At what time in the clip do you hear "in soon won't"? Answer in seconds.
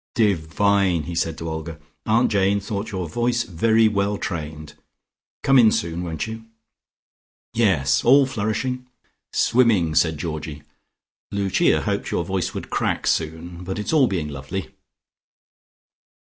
5.59-6.25